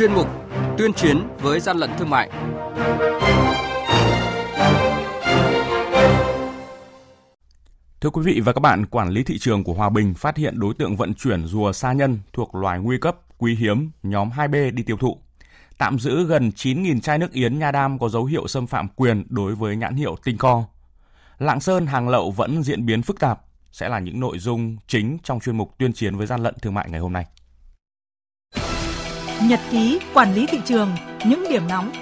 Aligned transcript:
chuyên 0.00 0.12
mục 0.12 0.28
Tuyên 0.78 0.92
chiến 0.92 1.28
với 1.40 1.60
gian 1.60 1.76
lận 1.76 1.90
thương 1.98 2.10
mại. 2.10 2.30
Thưa 8.00 8.10
quý 8.10 8.22
vị 8.24 8.40
và 8.44 8.52
các 8.52 8.60
bạn, 8.60 8.86
quản 8.86 9.08
lý 9.08 9.24
thị 9.24 9.38
trường 9.38 9.64
của 9.64 9.74
Hòa 9.74 9.90
Bình 9.90 10.14
phát 10.14 10.36
hiện 10.36 10.60
đối 10.60 10.74
tượng 10.74 10.96
vận 10.96 11.14
chuyển 11.14 11.46
rùa 11.46 11.72
sa 11.72 11.92
nhân 11.92 12.18
thuộc 12.32 12.54
loài 12.54 12.78
nguy 12.78 12.98
cấp, 12.98 13.16
quý 13.38 13.54
hiếm, 13.54 13.90
nhóm 14.02 14.30
2B 14.30 14.74
đi 14.74 14.82
tiêu 14.82 14.96
thụ. 14.96 15.18
Tạm 15.78 15.98
giữ 15.98 16.24
gần 16.24 16.50
9.000 16.56 17.00
chai 17.00 17.18
nước 17.18 17.32
yến 17.32 17.58
Nha 17.58 17.70
Đam 17.70 17.98
có 17.98 18.08
dấu 18.08 18.24
hiệu 18.24 18.46
xâm 18.46 18.66
phạm 18.66 18.88
quyền 18.88 19.24
đối 19.28 19.54
với 19.54 19.76
nhãn 19.76 19.96
hiệu 19.96 20.16
Tinh 20.24 20.38
Co. 20.38 20.64
Lạng 21.38 21.60
Sơn 21.60 21.86
hàng 21.86 22.08
lậu 22.08 22.30
vẫn 22.30 22.62
diễn 22.62 22.86
biến 22.86 23.02
phức 23.02 23.20
tạp, 23.20 23.40
sẽ 23.72 23.88
là 23.88 23.98
những 23.98 24.20
nội 24.20 24.38
dung 24.38 24.76
chính 24.86 25.18
trong 25.22 25.40
chuyên 25.40 25.56
mục 25.56 25.78
tuyên 25.78 25.92
chiến 25.92 26.16
với 26.16 26.26
gian 26.26 26.42
lận 26.42 26.54
thương 26.62 26.74
mại 26.74 26.90
ngày 26.90 27.00
hôm 27.00 27.12
nay. 27.12 27.26
Nhật 29.48 29.60
ký 29.70 29.98
quản 30.14 30.34
lý 30.34 30.46
thị 30.46 30.58
trường, 30.64 30.90
những 31.28 31.44
điểm 31.50 31.62
nóng 31.68 31.92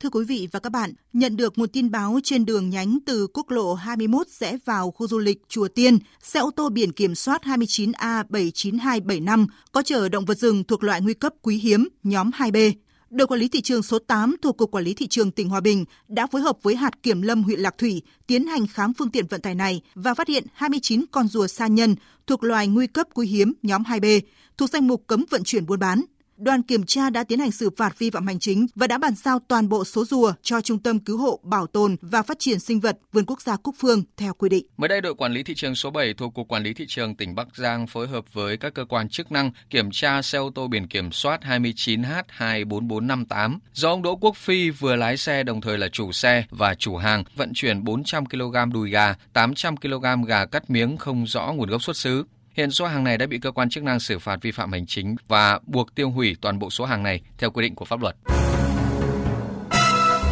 Thưa 0.00 0.08
quý 0.10 0.24
vị 0.24 0.48
và 0.52 0.60
các 0.60 0.70
bạn, 0.70 0.92
nhận 1.12 1.36
được 1.36 1.58
một 1.58 1.72
tin 1.72 1.90
báo 1.90 2.18
trên 2.24 2.44
đường 2.44 2.70
nhánh 2.70 2.98
từ 3.06 3.26
quốc 3.34 3.50
lộ 3.50 3.74
21 3.74 4.28
rẽ 4.28 4.56
vào 4.64 4.90
khu 4.90 5.06
du 5.06 5.18
lịch 5.18 5.42
Chùa 5.48 5.68
Tiên, 5.68 5.98
xe 6.22 6.40
ô 6.40 6.50
tô 6.56 6.68
biển 6.68 6.92
kiểm 6.92 7.14
soát 7.14 7.42
29A79275 7.44 9.46
có 9.72 9.82
chở 9.82 10.08
động 10.08 10.24
vật 10.24 10.38
rừng 10.38 10.64
thuộc 10.64 10.84
loại 10.84 11.00
nguy 11.00 11.14
cấp 11.14 11.32
quý 11.42 11.56
hiếm 11.56 11.88
nhóm 12.02 12.30
2B. 12.30 12.72
Đội 13.14 13.26
quản 13.26 13.40
lý 13.40 13.48
thị 13.48 13.60
trường 13.60 13.82
số 13.82 13.98
8 13.98 14.36
thuộc 14.42 14.56
Cục 14.56 14.70
Quản 14.70 14.84
lý 14.84 14.94
Thị 14.94 15.06
trường 15.06 15.30
tỉnh 15.30 15.48
Hòa 15.48 15.60
Bình 15.60 15.84
đã 16.08 16.26
phối 16.26 16.40
hợp 16.40 16.56
với 16.62 16.76
hạt 16.76 17.02
kiểm 17.02 17.22
lâm 17.22 17.42
huyện 17.42 17.60
Lạc 17.60 17.78
Thủy 17.78 18.02
tiến 18.26 18.46
hành 18.46 18.66
khám 18.66 18.92
phương 18.94 19.10
tiện 19.10 19.26
vận 19.26 19.40
tải 19.40 19.54
này 19.54 19.80
và 19.94 20.14
phát 20.14 20.28
hiện 20.28 20.44
29 20.54 21.04
con 21.10 21.28
rùa 21.28 21.46
sa 21.46 21.66
nhân 21.66 21.94
thuộc 22.26 22.44
loài 22.44 22.68
nguy 22.68 22.86
cấp 22.86 23.06
quý 23.14 23.26
hiếm 23.26 23.52
nhóm 23.62 23.82
2B, 23.82 24.20
thuộc 24.58 24.70
danh 24.70 24.86
mục 24.86 25.04
cấm 25.06 25.24
vận 25.30 25.44
chuyển 25.44 25.66
buôn 25.66 25.78
bán 25.78 26.04
đoàn 26.36 26.62
kiểm 26.62 26.86
tra 26.86 27.10
đã 27.10 27.24
tiến 27.24 27.38
hành 27.38 27.50
xử 27.50 27.70
phạt 27.76 27.98
vi 27.98 28.10
phạm 28.10 28.26
hành 28.26 28.38
chính 28.38 28.66
và 28.74 28.86
đã 28.86 28.98
bàn 28.98 29.14
giao 29.14 29.38
toàn 29.48 29.68
bộ 29.68 29.84
số 29.84 30.04
rùa 30.04 30.32
cho 30.42 30.60
Trung 30.60 30.78
tâm 30.78 30.98
Cứu 30.98 31.18
hộ, 31.18 31.40
Bảo 31.42 31.66
tồn 31.66 31.96
và 32.00 32.22
Phát 32.22 32.38
triển 32.38 32.60
Sinh 32.60 32.80
vật 32.80 32.98
Vườn 33.12 33.24
Quốc 33.26 33.42
gia 33.42 33.56
Cúc 33.56 33.74
Phương 33.78 34.02
theo 34.16 34.34
quy 34.34 34.48
định. 34.48 34.66
Mới 34.76 34.88
đây, 34.88 35.00
đội 35.00 35.14
quản 35.14 35.32
lý 35.32 35.42
thị 35.42 35.54
trường 35.56 35.74
số 35.74 35.90
7 35.90 36.14
thuộc 36.14 36.34
Cục 36.34 36.48
Quản 36.48 36.62
lý 36.62 36.74
Thị 36.74 36.84
trường 36.88 37.14
tỉnh 37.14 37.34
Bắc 37.34 37.56
Giang 37.56 37.86
phối 37.86 38.08
hợp 38.08 38.24
với 38.32 38.56
các 38.56 38.74
cơ 38.74 38.84
quan 38.84 39.08
chức 39.08 39.32
năng 39.32 39.50
kiểm 39.70 39.88
tra 39.92 40.22
xe 40.22 40.38
ô 40.38 40.50
tô 40.54 40.68
biển 40.68 40.88
kiểm 40.88 41.12
soát 41.12 41.40
29H24458 41.42 43.58
do 43.72 43.90
ông 43.90 44.02
Đỗ 44.02 44.16
Quốc 44.16 44.36
Phi 44.36 44.70
vừa 44.70 44.96
lái 44.96 45.16
xe 45.16 45.42
đồng 45.42 45.60
thời 45.60 45.78
là 45.78 45.88
chủ 45.88 46.12
xe 46.12 46.44
và 46.50 46.74
chủ 46.74 46.96
hàng 46.96 47.24
vận 47.36 47.52
chuyển 47.54 47.84
400 47.84 48.26
kg 48.26 48.72
đùi 48.72 48.90
gà, 48.90 49.14
800 49.32 49.76
kg 49.76 50.24
gà 50.26 50.46
cắt 50.46 50.70
miếng 50.70 50.96
không 50.96 51.26
rõ 51.26 51.52
nguồn 51.52 51.68
gốc 51.68 51.82
xuất 51.82 51.96
xứ. 51.96 52.24
Hiện 52.54 52.70
số 52.70 52.86
hàng 52.86 53.04
này 53.04 53.18
đã 53.18 53.26
bị 53.26 53.38
cơ 53.38 53.50
quan 53.50 53.70
chức 53.70 53.84
năng 53.84 54.00
xử 54.00 54.18
phạt 54.18 54.38
vi 54.42 54.52
phạm 54.52 54.72
hành 54.72 54.86
chính 54.86 55.16
và 55.28 55.60
buộc 55.66 55.94
tiêu 55.94 56.10
hủy 56.10 56.36
toàn 56.40 56.58
bộ 56.58 56.70
số 56.70 56.84
hàng 56.84 57.02
này 57.02 57.20
theo 57.38 57.50
quy 57.50 57.62
định 57.62 57.74
của 57.74 57.84
pháp 57.84 58.00
luật. 58.00 58.16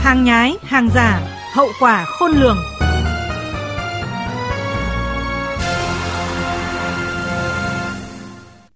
Hàng 0.02 0.24
nhái, 0.24 0.54
hàng 0.62 0.88
giả, 0.94 1.20
hậu 1.54 1.68
quả 1.80 2.04
khôn 2.04 2.30
lường. 2.30 2.56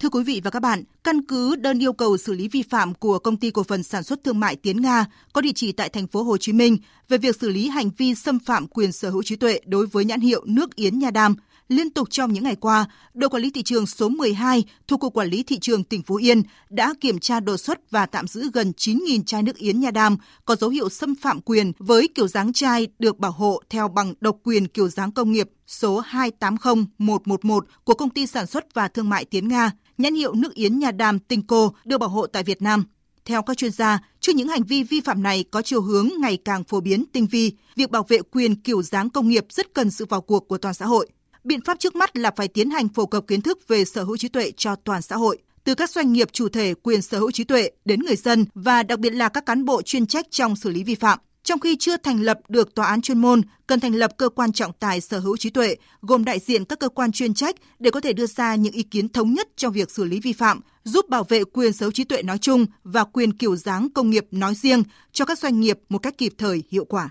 Thưa 0.00 0.08
quý 0.08 0.24
vị 0.24 0.40
và 0.44 0.50
các 0.50 0.60
bạn, 0.60 0.84
căn 1.04 1.26
cứ 1.26 1.56
đơn 1.56 1.82
yêu 1.82 1.92
cầu 1.92 2.16
xử 2.16 2.32
lý 2.32 2.48
vi 2.48 2.62
phạm 2.62 2.94
của 2.94 3.18
công 3.18 3.36
ty 3.36 3.50
cổ 3.50 3.62
phần 3.62 3.82
sản 3.82 4.02
xuất 4.02 4.24
thương 4.24 4.40
mại 4.40 4.56
Tiến 4.56 4.82
Nga 4.82 5.04
có 5.32 5.40
địa 5.40 5.52
chỉ 5.54 5.72
tại 5.72 5.88
thành 5.88 6.06
phố 6.06 6.22
Hồ 6.22 6.36
Chí 6.36 6.52
Minh 6.52 6.78
về 7.08 7.18
việc 7.18 7.36
xử 7.40 7.48
lý 7.48 7.68
hành 7.68 7.90
vi 7.98 8.14
xâm 8.14 8.38
phạm 8.38 8.66
quyền 8.66 8.92
sở 8.92 9.10
hữu 9.10 9.22
trí 9.22 9.36
tuệ 9.36 9.60
đối 9.66 9.86
với 9.86 10.04
nhãn 10.04 10.20
hiệu 10.20 10.42
nước 10.46 10.76
Yến 10.76 10.98
Nha 10.98 11.10
Đam, 11.10 11.34
liên 11.68 11.90
tục 11.90 12.10
trong 12.10 12.32
những 12.32 12.44
ngày 12.44 12.56
qua, 12.56 12.86
đội 13.14 13.30
quản 13.30 13.42
lý 13.42 13.50
thị 13.50 13.62
trường 13.62 13.86
số 13.86 14.08
12 14.08 14.64
thuộc 14.88 15.00
Cục 15.00 15.14
Quản 15.14 15.28
lý 15.28 15.42
Thị 15.42 15.58
trường 15.58 15.84
tỉnh 15.84 16.02
Phú 16.02 16.16
Yên 16.16 16.42
đã 16.70 16.94
kiểm 17.00 17.18
tra 17.18 17.40
đột 17.40 17.56
xuất 17.56 17.90
và 17.90 18.06
tạm 18.06 18.26
giữ 18.26 18.50
gần 18.54 18.72
9.000 18.76 19.22
chai 19.24 19.42
nước 19.42 19.56
Yến 19.56 19.80
Nha 19.80 19.90
Đam 19.90 20.16
có 20.44 20.56
dấu 20.56 20.70
hiệu 20.70 20.88
xâm 20.88 21.14
phạm 21.14 21.40
quyền 21.40 21.72
với 21.78 22.08
kiểu 22.14 22.28
dáng 22.28 22.52
chai 22.52 22.88
được 22.98 23.18
bảo 23.18 23.32
hộ 23.32 23.62
theo 23.70 23.88
bằng 23.88 24.14
độc 24.20 24.36
quyền 24.42 24.68
kiểu 24.68 24.88
dáng 24.88 25.12
công 25.12 25.32
nghiệp 25.32 25.50
số 25.66 26.00
280111 26.00 27.64
của 27.84 27.94
Công 27.94 28.10
ty 28.10 28.26
Sản 28.26 28.46
xuất 28.46 28.74
và 28.74 28.88
Thương 28.88 29.08
mại 29.08 29.24
Tiến 29.24 29.48
Nga, 29.48 29.70
nhãn 29.98 30.14
hiệu 30.14 30.34
nước 30.34 30.54
Yến 30.54 30.78
nhà 30.78 30.90
đàm 30.90 31.18
Tinh 31.18 31.40
Tinco 31.40 31.70
được 31.84 31.98
bảo 31.98 32.08
hộ 32.08 32.26
tại 32.26 32.42
Việt 32.42 32.62
Nam. 32.62 32.84
Theo 33.24 33.42
các 33.42 33.56
chuyên 33.56 33.70
gia, 33.70 33.98
trước 34.20 34.32
những 34.34 34.48
hành 34.48 34.62
vi 34.62 34.82
vi 34.82 35.00
phạm 35.00 35.22
này 35.22 35.44
có 35.50 35.62
chiều 35.62 35.82
hướng 35.82 36.08
ngày 36.20 36.38
càng 36.44 36.64
phổ 36.64 36.80
biến 36.80 37.04
tinh 37.12 37.26
vi, 37.26 37.52
việc 37.76 37.90
bảo 37.90 38.04
vệ 38.08 38.18
quyền 38.32 38.56
kiểu 38.56 38.82
dáng 38.82 39.10
công 39.10 39.28
nghiệp 39.28 39.46
rất 39.50 39.74
cần 39.74 39.90
sự 39.90 40.06
vào 40.08 40.20
cuộc 40.20 40.48
của 40.48 40.58
toàn 40.58 40.74
xã 40.74 40.86
hội. 40.86 41.08
Biện 41.46 41.60
pháp 41.60 41.78
trước 41.78 41.96
mắt 41.96 42.16
là 42.16 42.30
phải 42.36 42.48
tiến 42.48 42.70
hành 42.70 42.88
phổ 42.88 43.06
cập 43.06 43.26
kiến 43.26 43.40
thức 43.40 43.68
về 43.68 43.84
sở 43.84 44.04
hữu 44.04 44.16
trí 44.16 44.28
tuệ 44.28 44.50
cho 44.56 44.76
toàn 44.76 45.02
xã 45.02 45.16
hội, 45.16 45.38
từ 45.64 45.74
các 45.74 45.90
doanh 45.90 46.12
nghiệp 46.12 46.28
chủ 46.32 46.48
thể 46.48 46.74
quyền 46.74 47.02
sở 47.02 47.18
hữu 47.18 47.30
trí 47.30 47.44
tuệ 47.44 47.70
đến 47.84 48.00
người 48.00 48.16
dân 48.16 48.44
và 48.54 48.82
đặc 48.82 48.98
biệt 48.98 49.10
là 49.10 49.28
các 49.28 49.46
cán 49.46 49.64
bộ 49.64 49.82
chuyên 49.82 50.06
trách 50.06 50.26
trong 50.30 50.56
xử 50.56 50.70
lý 50.70 50.82
vi 50.84 50.94
phạm. 50.94 51.18
Trong 51.42 51.60
khi 51.60 51.76
chưa 51.76 51.96
thành 51.96 52.20
lập 52.20 52.40
được 52.48 52.74
tòa 52.74 52.86
án 52.86 53.02
chuyên 53.02 53.18
môn, 53.18 53.42
cần 53.66 53.80
thành 53.80 53.94
lập 53.94 54.10
cơ 54.16 54.28
quan 54.28 54.52
trọng 54.52 54.72
tài 54.72 55.00
sở 55.00 55.18
hữu 55.18 55.36
trí 55.36 55.50
tuệ 55.50 55.76
gồm 56.00 56.24
đại 56.24 56.38
diện 56.38 56.64
các 56.64 56.78
cơ 56.78 56.88
quan 56.88 57.12
chuyên 57.12 57.34
trách 57.34 57.56
để 57.78 57.90
có 57.90 58.00
thể 58.00 58.12
đưa 58.12 58.26
ra 58.26 58.54
những 58.54 58.72
ý 58.72 58.82
kiến 58.82 59.08
thống 59.08 59.34
nhất 59.34 59.48
trong 59.56 59.72
việc 59.72 59.90
xử 59.90 60.04
lý 60.04 60.20
vi 60.20 60.32
phạm, 60.32 60.60
giúp 60.84 61.08
bảo 61.08 61.24
vệ 61.24 61.44
quyền 61.44 61.72
sở 61.72 61.86
hữu 61.86 61.92
trí 61.92 62.04
tuệ 62.04 62.22
nói 62.22 62.38
chung 62.38 62.66
và 62.84 63.04
quyền 63.04 63.32
kiểu 63.32 63.56
dáng 63.56 63.88
công 63.94 64.10
nghiệp 64.10 64.26
nói 64.30 64.54
riêng 64.54 64.82
cho 65.12 65.24
các 65.24 65.38
doanh 65.38 65.60
nghiệp 65.60 65.78
một 65.88 65.98
cách 65.98 66.18
kịp 66.18 66.32
thời, 66.38 66.62
hiệu 66.70 66.84
quả. 66.84 67.10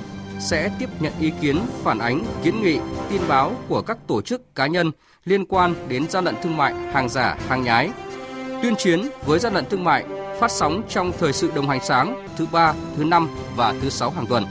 sẽ 0.41 0.69
tiếp 0.79 0.89
nhận 0.99 1.13
ý 1.19 1.31
kiến, 1.41 1.59
phản 1.83 1.99
ánh, 1.99 2.25
kiến 2.43 2.61
nghị, 2.61 2.79
tin 3.09 3.21
báo 3.27 3.55
của 3.67 3.81
các 3.81 3.97
tổ 4.07 4.21
chức 4.21 4.55
cá 4.55 4.67
nhân 4.67 4.91
liên 5.25 5.45
quan 5.45 5.75
đến 5.87 6.09
gian 6.09 6.25
lận 6.25 6.35
thương 6.43 6.57
mại, 6.57 6.73
hàng 6.73 7.09
giả, 7.09 7.37
hàng 7.47 7.63
nhái. 7.63 7.89
Tuyên 8.61 8.75
chiến 8.77 9.01
với 9.25 9.39
gian 9.39 9.53
lận 9.53 9.65
thương 9.69 9.83
mại 9.83 10.05
phát 10.39 10.51
sóng 10.51 10.83
trong 10.89 11.11
thời 11.19 11.33
sự 11.33 11.51
đồng 11.55 11.69
hành 11.69 11.79
sáng 11.83 12.27
thứ 12.37 12.47
ba, 12.51 12.73
thứ 12.97 13.03
năm 13.03 13.29
và 13.55 13.73
thứ 13.81 13.89
sáu 13.89 14.11
hàng 14.11 14.25
tuần. 14.27 14.45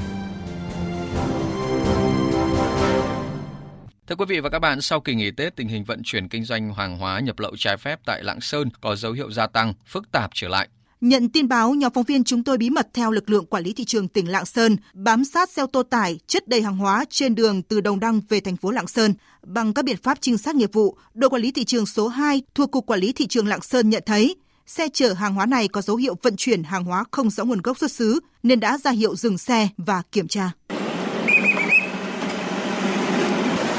Thưa 4.07 4.17
quý 4.17 4.25
vị 4.29 4.41
và 4.41 4.49
các 4.49 4.59
bạn, 4.59 4.81
sau 4.81 5.01
kỳ 5.01 5.15
nghỉ 5.15 5.31
Tết, 5.31 5.57
tình 5.57 5.69
hình 5.69 5.85
vận 5.85 6.03
chuyển 6.05 6.29
kinh 6.29 6.45
doanh 6.45 6.75
hàng 6.75 6.99
hóa 6.99 7.21
nhập 7.21 7.39
lậu 7.39 7.53
trái 7.59 7.77
phép 7.77 8.01
tại 8.05 8.23
Lạng 8.23 8.41
Sơn 8.41 8.69
có 8.81 8.97
dấu 8.97 9.13
hiệu 9.13 9.31
gia 9.31 9.47
tăng, 9.47 9.75
phức 9.87 10.13
tạp 10.13 10.31
trở 10.35 10.49
lại. 10.49 10.69
Nhận 11.01 11.29
tin 11.29 11.49
báo, 11.49 11.75
nhóm 11.75 11.93
phóng 11.93 12.05
viên 12.05 12.25
chúng 12.25 12.45
tôi 12.45 12.59
bí 12.59 12.71
mật 12.71 12.89
theo 12.95 13.11
lực 13.11 13.31
lượng 13.31 13.47
quản 13.47 13.63
lý 13.63 13.73
thị 13.73 13.85
trường 13.85 14.09
tỉnh 14.09 14.29
Lạng 14.29 14.47
Sơn, 14.47 14.77
bám 14.95 15.25
sát 15.25 15.51
xe 15.51 15.63
ô 15.63 15.67
tô 15.67 15.83
tải 15.83 16.19
chất 16.27 16.49
đầy 16.49 16.63
hàng 16.63 16.77
hóa 16.77 17.05
trên 17.11 17.35
đường 17.35 17.63
từ 17.63 17.81
Đồng 17.81 18.01
Đăng 18.01 18.21
về 18.29 18.41
thành 18.41 18.57
phố 18.57 18.71
Lạng 18.71 18.87
Sơn. 18.87 19.15
Bằng 19.47 19.75
các 19.75 19.85
biện 19.85 19.97
pháp 20.03 20.19
trinh 20.21 20.39
sát 20.39 20.55
nghiệp 20.55 20.71
vụ, 20.73 20.97
đội 21.15 21.31
quản 21.31 21.43
lý 21.43 21.53
thị 21.53 21.65
trường 21.65 21.87
số 21.87 22.09
2 22.09 22.43
thuộc 22.55 22.71
Cục 22.71 22.87
Quản 22.87 23.01
lý 23.01 23.13
Thị 23.13 23.27
trường 23.27 23.47
Lạng 23.47 23.61
Sơn 23.61 23.91
nhận 23.91 24.03
thấy 24.07 24.37
xe 24.67 24.89
chở 24.93 25.13
hàng 25.13 25.35
hóa 25.35 25.47
này 25.47 25.69
có 25.69 25.83
dấu 25.83 25.97
hiệu 25.97 26.15
vận 26.23 26.37
chuyển 26.37 26.63
hàng 26.63 26.85
hóa 26.85 27.05
không 27.11 27.31
rõ 27.31 27.45
nguồn 27.45 27.61
gốc 27.63 27.79
xuất 27.79 27.91
xứ 27.91 28.21
nên 28.43 28.61
đã 28.61 28.79
ra 28.79 28.91
hiệu 28.91 29.17
dừng 29.17 29.39
xe 29.39 29.69
và 29.77 30.03
kiểm 30.13 30.29
tra. 30.29 30.51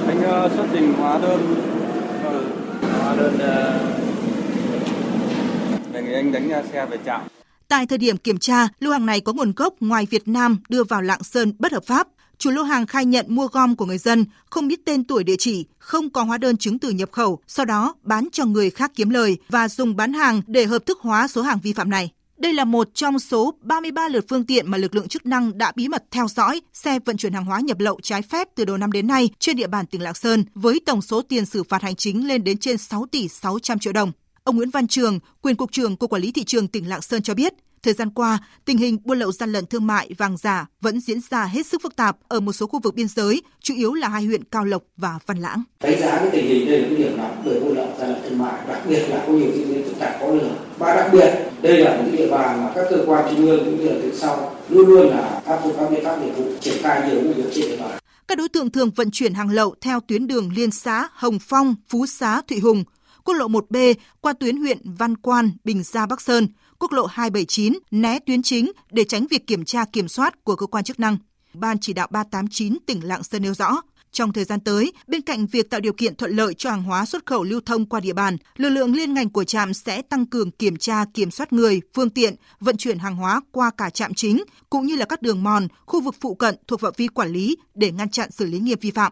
Anh 0.07 0.23
ờ, 0.23 0.49
xuất 0.55 0.67
trình 0.73 0.93
hóa 0.93 1.19
đơn, 1.19 1.55
ờ, 2.23 2.43
hóa 3.01 3.15
đơn 3.15 3.35
uh 3.35 4.00
anh 6.21 6.31
đánh 6.31 6.49
à, 6.49 6.63
xe 6.71 6.85
về 6.85 6.97
trạm. 7.05 7.21
Tại 7.67 7.85
thời 7.85 7.97
điểm 7.97 8.17
kiểm 8.17 8.37
tra, 8.37 8.67
lô 8.79 8.91
hàng 8.91 9.05
này 9.05 9.21
có 9.21 9.33
nguồn 9.33 9.53
gốc 9.55 9.73
ngoài 9.79 10.07
Việt 10.09 10.27
Nam 10.27 10.57
đưa 10.69 10.83
vào 10.83 11.01
Lạng 11.01 11.23
Sơn 11.23 11.53
bất 11.59 11.71
hợp 11.71 11.83
pháp. 11.85 12.07
Chủ 12.37 12.51
lô 12.51 12.63
hàng 12.63 12.85
khai 12.85 13.05
nhận 13.05 13.25
mua 13.29 13.47
gom 13.47 13.75
của 13.75 13.85
người 13.85 13.97
dân, 13.97 14.25
không 14.49 14.67
biết 14.67 14.85
tên 14.85 15.03
tuổi 15.03 15.23
địa 15.23 15.35
chỉ, 15.39 15.65
không 15.77 16.09
có 16.09 16.23
hóa 16.23 16.37
đơn 16.37 16.57
chứng 16.57 16.79
từ 16.79 16.89
nhập 16.89 17.11
khẩu, 17.11 17.39
sau 17.47 17.65
đó 17.65 17.95
bán 18.03 18.27
cho 18.31 18.45
người 18.45 18.69
khác 18.69 18.91
kiếm 18.95 19.09
lời 19.09 19.37
và 19.49 19.67
dùng 19.67 19.95
bán 19.95 20.13
hàng 20.13 20.41
để 20.47 20.65
hợp 20.65 20.85
thức 20.85 20.99
hóa 21.01 21.27
số 21.27 21.41
hàng 21.41 21.59
vi 21.63 21.73
phạm 21.73 21.89
này. 21.89 22.11
Đây 22.37 22.53
là 22.53 22.65
một 22.65 22.89
trong 22.93 23.19
số 23.19 23.53
33 23.61 24.07
lượt 24.07 24.25
phương 24.29 24.45
tiện 24.45 24.71
mà 24.71 24.77
lực 24.77 24.95
lượng 24.95 25.07
chức 25.07 25.25
năng 25.25 25.57
đã 25.57 25.71
bí 25.75 25.87
mật 25.87 26.03
theo 26.11 26.27
dõi 26.27 26.61
xe 26.73 26.99
vận 27.05 27.17
chuyển 27.17 27.33
hàng 27.33 27.45
hóa 27.45 27.59
nhập 27.59 27.79
lậu 27.79 27.99
trái 28.03 28.21
phép 28.21 28.47
từ 28.55 28.65
đầu 28.65 28.77
năm 28.77 28.91
đến 28.91 29.07
nay 29.07 29.29
trên 29.39 29.55
địa 29.55 29.67
bàn 29.67 29.85
tỉnh 29.85 30.01
Lạng 30.01 30.13
Sơn 30.13 30.43
với 30.53 30.79
tổng 30.85 31.01
số 31.01 31.21
tiền 31.21 31.45
xử 31.45 31.63
phạt 31.63 31.81
hành 31.81 31.95
chính 31.95 32.27
lên 32.27 32.43
đến 32.43 32.57
trên 32.57 32.77
6 32.77 33.05
tỷ 33.11 33.27
600 33.27 33.79
triệu 33.79 33.93
đồng. 33.93 34.11
Ông 34.43 34.55
Nguyễn 34.55 34.69
Văn 34.69 34.87
Trường, 34.87 35.19
quyền 35.41 35.55
cục 35.55 35.71
trưởng 35.71 35.97
Cục 35.97 36.09
Quản 36.09 36.21
lý 36.21 36.31
thị 36.31 36.43
trường 36.43 36.67
tỉnh 36.67 36.89
Lạng 36.89 37.01
Sơn 37.01 37.21
cho 37.21 37.33
biết, 37.33 37.53
Thời 37.83 37.93
gian 37.93 38.09
qua, 38.09 38.39
tình 38.65 38.77
hình 38.77 38.97
buôn 39.03 39.19
lậu 39.19 39.31
gian 39.31 39.51
lận 39.51 39.65
thương 39.65 39.87
mại 39.87 40.09
vàng 40.17 40.37
giả 40.37 40.65
vẫn 40.81 40.99
diễn 40.99 41.19
ra 41.29 41.45
hết 41.45 41.65
sức 41.65 41.81
phức 41.83 41.95
tạp 41.95 42.17
ở 42.27 42.39
một 42.39 42.53
số 42.53 42.67
khu 42.67 42.79
vực 42.79 42.95
biên 42.95 43.07
giới, 43.07 43.41
chủ 43.61 43.73
yếu 43.73 43.93
là 43.93 44.09
hai 44.09 44.25
huyện 44.25 44.43
Cao 44.43 44.65
Lộc 44.65 44.83
và 44.97 45.19
Văn 45.25 45.37
Lãng. 45.37 45.63
Đánh 45.83 45.99
giá 46.01 46.17
cái 46.17 46.29
tình 46.31 46.47
hình 46.47 46.67
đây 46.67 46.79
là 46.79 46.87
cái 46.87 46.97
điểm 46.97 47.17
nóng 47.17 47.43
về 47.45 47.59
buôn 47.59 47.75
lậu 47.75 47.87
gian 47.99 48.09
lận 48.09 48.21
thương 48.23 48.37
mại, 48.37 48.67
đặc 48.67 48.81
biệt 48.87 49.07
là 49.09 49.23
có 49.27 49.33
nhiều 49.33 49.51
diễn 49.55 49.73
biến 49.73 49.83
phức 49.85 49.99
tạp 49.99 50.19
khó 50.19 50.27
lường. 50.27 50.55
Và 50.77 50.95
đặc 50.95 51.09
biệt, 51.13 51.33
đây 51.61 51.77
là 51.77 51.97
những 51.97 52.15
địa 52.15 52.31
bàn 52.31 52.63
mà 52.63 52.71
các 52.75 52.85
cơ 52.89 53.03
quan 53.07 53.35
trung 53.35 53.45
ương 53.45 53.65
cũng 53.65 53.77
như 53.77 53.89
là 53.89 53.99
từ 54.03 54.17
sau 54.17 54.55
luôn 54.69 54.87
luôn 54.87 55.09
là 55.09 55.41
áp 55.45 55.59
dụng 55.63 55.73
các 55.79 55.91
biện 55.91 56.03
pháp 56.03 56.21
nghiệp 56.21 56.31
vụ 56.37 56.53
triển 56.61 56.83
khai 56.83 57.09
nhiều 57.09 57.21
vụ 57.21 57.33
việc 57.33 57.49
trên 57.53 57.69
địa 57.69 57.77
bàn. 57.77 57.99
Các 58.27 58.37
đối 58.37 58.49
tượng 58.49 58.71
thường 58.71 58.91
vận 58.95 59.11
chuyển 59.11 59.33
hàng 59.33 59.49
lậu 59.49 59.75
theo 59.81 59.99
tuyến 59.99 60.27
đường 60.27 60.51
liên 60.55 60.71
xã 60.71 61.07
Hồng 61.13 61.39
Phong, 61.41 61.75
Phú 61.89 62.05
Xá, 62.05 62.41
Thụy 62.47 62.59
Hùng, 62.59 62.83
quốc 63.23 63.33
lộ 63.33 63.47
1B 63.47 63.93
qua 64.21 64.33
tuyến 64.33 64.57
huyện 64.57 64.77
Văn 64.83 65.17
Quan, 65.17 65.51
Bình 65.63 65.83
Gia, 65.83 66.05
Bắc 66.05 66.21
Sơn, 66.21 66.47
quốc 66.79 66.91
lộ 66.91 67.05
279 67.05 67.73
né 67.91 68.19
tuyến 68.19 68.41
chính 68.43 68.71
để 68.91 69.03
tránh 69.03 69.27
việc 69.29 69.47
kiểm 69.47 69.65
tra 69.65 69.85
kiểm 69.85 70.07
soát 70.07 70.43
của 70.43 70.55
cơ 70.55 70.65
quan 70.65 70.83
chức 70.83 70.99
năng. 70.99 71.17
Ban 71.53 71.79
chỉ 71.79 71.93
đạo 71.93 72.07
389 72.11 72.77
tỉnh 72.85 73.07
Lạng 73.07 73.23
Sơn 73.23 73.41
nêu 73.41 73.53
rõ, 73.53 73.81
trong 74.11 74.33
thời 74.33 74.43
gian 74.43 74.59
tới, 74.59 74.93
bên 75.07 75.21
cạnh 75.21 75.47
việc 75.47 75.69
tạo 75.69 75.79
điều 75.79 75.93
kiện 75.93 76.15
thuận 76.15 76.31
lợi 76.31 76.53
cho 76.53 76.69
hàng 76.69 76.83
hóa 76.83 77.05
xuất 77.05 77.25
khẩu 77.25 77.43
lưu 77.43 77.61
thông 77.65 77.85
qua 77.85 77.99
địa 77.99 78.13
bàn, 78.13 78.37
lực 78.57 78.69
lượng 78.69 78.95
liên 78.95 79.13
ngành 79.13 79.29
của 79.29 79.43
trạm 79.43 79.73
sẽ 79.73 80.01
tăng 80.01 80.25
cường 80.25 80.51
kiểm 80.51 80.77
tra 80.77 81.05
kiểm 81.13 81.31
soát 81.31 81.53
người, 81.53 81.81
phương 81.93 82.09
tiện, 82.09 82.35
vận 82.59 82.77
chuyển 82.77 82.99
hàng 82.99 83.15
hóa 83.15 83.41
qua 83.51 83.71
cả 83.77 83.89
trạm 83.89 84.13
chính, 84.13 84.43
cũng 84.69 84.85
như 84.85 84.95
là 84.95 85.05
các 85.05 85.21
đường 85.21 85.43
mòn, 85.43 85.67
khu 85.85 86.01
vực 86.01 86.15
phụ 86.21 86.35
cận 86.35 86.55
thuộc 86.67 86.79
phạm 86.79 86.93
vi 86.97 87.07
quản 87.07 87.29
lý 87.29 87.57
để 87.75 87.91
ngăn 87.91 88.09
chặn 88.09 88.31
xử 88.31 88.45
lý 88.45 88.59
nghiêm 88.59 88.77
vi 88.81 88.91
phạm. 88.91 89.11